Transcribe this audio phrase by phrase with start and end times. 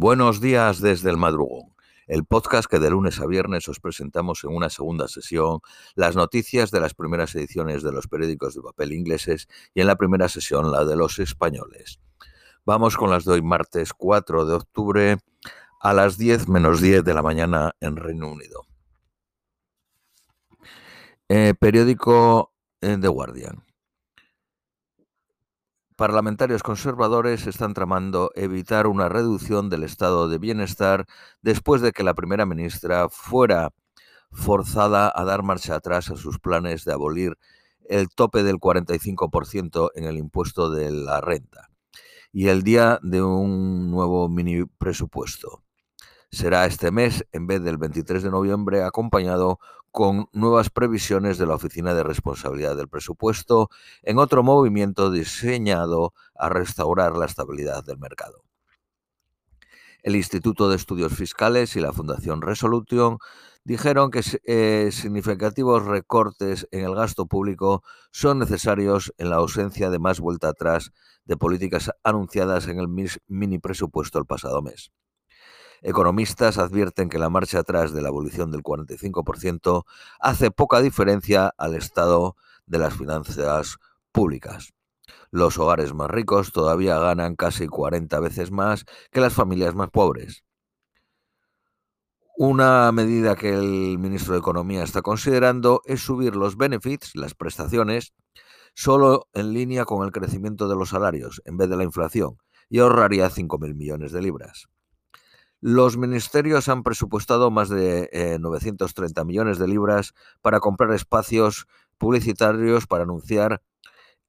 [0.00, 1.74] Buenos días desde el madrugón,
[2.06, 5.58] el podcast que de lunes a viernes os presentamos en una segunda sesión
[5.96, 9.96] las noticias de las primeras ediciones de los periódicos de papel ingleses y en la
[9.96, 11.98] primera sesión la de los españoles.
[12.64, 15.16] Vamos con las de hoy martes 4 de octubre
[15.80, 18.66] a las 10 menos 10 de la mañana en Reino Unido.
[21.28, 23.67] Eh, periódico eh, The Guardian.
[25.98, 31.06] Parlamentarios conservadores están tramando evitar una reducción del estado de bienestar
[31.42, 33.70] después de que la primera ministra fuera
[34.30, 37.36] forzada a dar marcha atrás a sus planes de abolir
[37.88, 41.68] el tope del 45% en el impuesto de la renta
[42.30, 45.64] y el día de un nuevo mini presupuesto.
[46.30, 49.58] Será este mes en vez del 23 de noviembre, acompañado
[49.98, 53.68] con nuevas previsiones de la Oficina de Responsabilidad del Presupuesto
[54.04, 58.44] en otro movimiento diseñado a restaurar la estabilidad del mercado.
[60.04, 63.18] El Instituto de Estudios Fiscales y la Fundación Resolution
[63.64, 69.98] dijeron que eh, significativos recortes en el gasto público son necesarios en la ausencia de
[69.98, 70.92] más vuelta atrás
[71.24, 74.92] de políticas anunciadas en el mini presupuesto el pasado mes.
[75.82, 79.84] Economistas advierten que la marcha atrás de la abolición del 45%
[80.20, 83.78] hace poca diferencia al estado de las finanzas
[84.12, 84.72] públicas.
[85.30, 90.44] Los hogares más ricos todavía ganan casi 40 veces más que las familias más pobres.
[92.36, 98.14] Una medida que el ministro de Economía está considerando es subir los benefits, las prestaciones,
[98.74, 102.78] solo en línea con el crecimiento de los salarios, en vez de la inflación, y
[102.78, 104.68] ahorraría 5.000 millones de libras.
[105.60, 111.66] Los ministerios han presupuestado más de 930 eh, millones de libras para comprar espacios
[111.98, 113.60] publicitarios para anunciar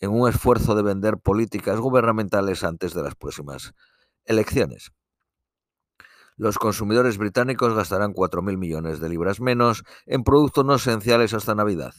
[0.00, 3.74] en un esfuerzo de vender políticas gubernamentales antes de las próximas
[4.24, 4.92] elecciones.
[6.36, 11.94] Los consumidores británicos gastarán 4.000 millones de libras menos en productos no esenciales hasta Navidad.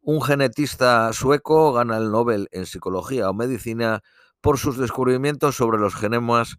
[0.00, 4.02] Un genetista sueco gana el Nobel en Psicología o Medicina
[4.40, 6.56] por sus descubrimientos sobre los genemas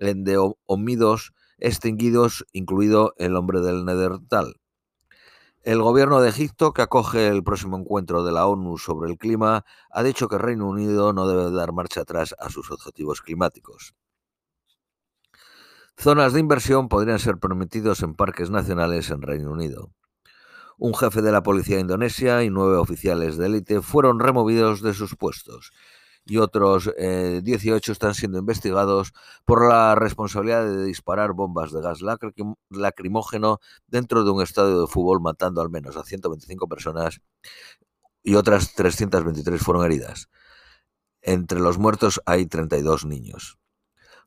[0.00, 4.56] de homínidos extinguidos, incluido el hombre del Nedertal.
[5.62, 9.66] El gobierno de Egipto, que acoge el próximo encuentro de la ONU sobre el clima,
[9.90, 13.94] ha dicho que Reino Unido no debe dar marcha atrás a sus objetivos climáticos.
[15.98, 19.92] Zonas de inversión podrían ser permitidos en parques nacionales en Reino Unido.
[20.78, 25.14] Un jefe de la policía indonesia y nueve oficiales de élite fueron removidos de sus
[25.14, 25.72] puestos
[26.30, 29.12] y otros 18 eh, están siendo investigados
[29.44, 32.02] por la responsabilidad de disparar bombas de gas
[32.70, 33.58] lacrimógeno
[33.88, 37.20] dentro de un estadio de fútbol matando al menos a 125 personas
[38.22, 40.28] y otras 323 fueron heridas.
[41.20, 43.58] Entre los muertos hay 32 niños.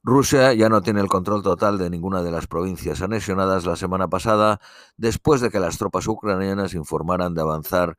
[0.04, 4.10] Rusia ya no tiene el control total de ninguna de las provincias anexionadas la semana
[4.10, 4.60] pasada
[4.98, 7.98] después de que las tropas ucranianas informaran de avanzar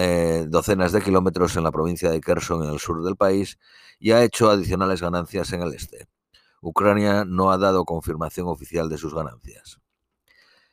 [0.00, 3.58] eh, docenas de kilómetros en la provincia de Kherson, en el sur del país,
[3.98, 6.06] y ha hecho adicionales ganancias en el este.
[6.62, 9.80] Ucrania no ha dado confirmación oficial de sus ganancias.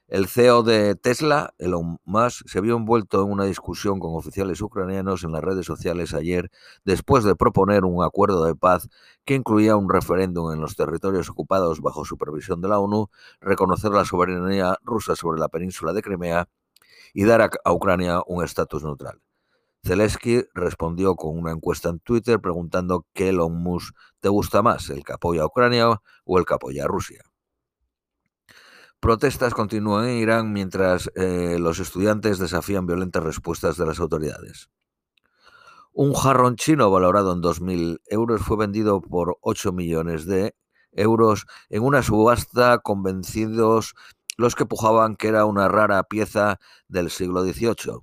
[0.08, 5.24] El CEO de Tesla, Elon Musk, se vio envuelto en una discusión con oficiales ucranianos
[5.24, 6.52] en las redes sociales ayer
[6.84, 8.90] después de proponer un acuerdo de paz
[9.26, 13.10] que incluía un referéndum en los territorios ocupados bajo supervisión de la ONU,
[13.42, 16.48] reconocer la soberanía rusa sobre la península de Crimea
[17.16, 19.22] y dar a, Ucrania un estatus neutral.
[19.84, 25.04] Zelensky respondió con una encuesta en Twitter preguntando qué Elon Musk te gusta más, el
[25.06, 27.24] que apoya a Ucrania o el que apoya a Rusia.
[29.00, 34.70] Protestas continúan en Irán mientras eh, los estudiantes desafían violentas respuestas de las autoridades.
[35.94, 40.54] Un jarrón chino valorado en 2.000 euros fue vendido por 8 millones de
[40.92, 43.94] euros en una subasta convencidos
[44.38, 48.02] los que pujaban que era una rara pieza del siglo XVIII.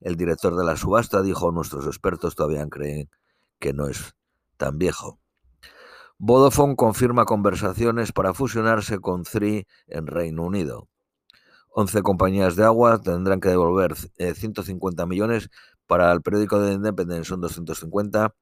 [0.00, 3.10] El director de la subasta dijo, nuestros expertos todavía creen
[3.58, 4.14] que no es
[4.56, 5.18] tan viejo.
[6.18, 10.88] Vodafone confirma conversaciones para fusionarse con Three en Reino Unido.
[11.70, 15.50] 11 compañías de agua tendrán que devolver 150 eh, millones
[15.86, 18.34] para el periódico de Independence, son 250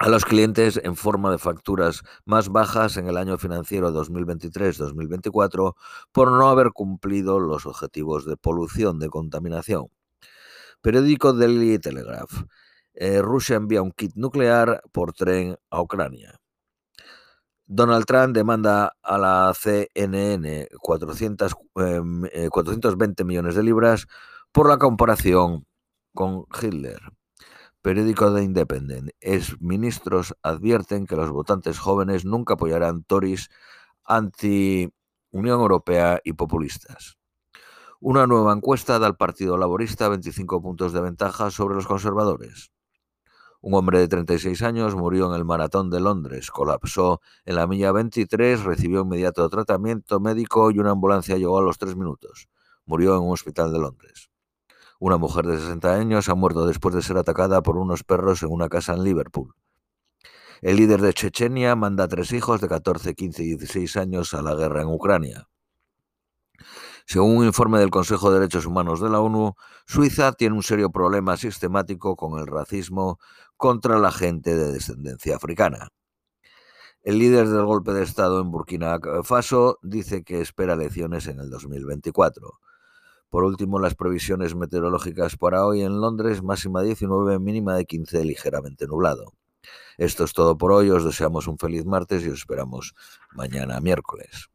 [0.00, 5.74] a los clientes en forma de facturas más bajas en el año financiero 2023-2024
[6.10, 9.88] por no haber cumplido los objetivos de polución, de contaminación.
[10.80, 12.32] Periódico Daily Telegraph.
[12.94, 16.40] Eh, Rusia envía un kit nuclear por tren a Ucrania.
[17.66, 21.54] Donald Trump demanda a la CNN 400,
[22.48, 24.06] 420 millones de libras
[24.50, 25.66] por la comparación
[26.14, 27.19] con Hitler.
[27.82, 29.10] Periódico de Independent.
[29.58, 33.48] ministros advierten que los votantes jóvenes nunca apoyarán Tories
[34.04, 37.16] anti-Unión Europea y populistas.
[37.98, 42.70] Una nueva encuesta da al Partido Laborista 25 puntos de ventaja sobre los conservadores.
[43.62, 47.92] Un hombre de 36 años murió en el maratón de Londres, colapsó en la milla
[47.92, 52.48] 23, recibió inmediato tratamiento médico y una ambulancia llegó a los tres minutos.
[52.84, 54.29] Murió en un hospital de Londres.
[55.00, 58.50] Una mujer de 60 años ha muerto después de ser atacada por unos perros en
[58.50, 59.54] una casa en Liverpool.
[60.60, 64.42] El líder de Chechenia manda a tres hijos de 14, 15 y 16 años a
[64.42, 65.48] la guerra en Ucrania.
[67.06, 69.54] Según un informe del Consejo de Derechos Humanos de la ONU,
[69.86, 73.18] Suiza tiene un serio problema sistemático con el racismo
[73.56, 75.88] contra la gente de descendencia africana.
[77.02, 81.48] El líder del golpe de Estado en Burkina Faso dice que espera elecciones en el
[81.48, 82.60] 2024.
[83.30, 88.88] Por último, las previsiones meteorológicas para hoy en Londres, máxima 19, mínima de 15, ligeramente
[88.88, 89.32] nublado.
[89.98, 92.94] Esto es todo por hoy, os deseamos un feliz martes y os esperamos
[93.32, 94.50] mañana miércoles.